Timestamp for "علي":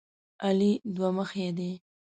0.47-0.71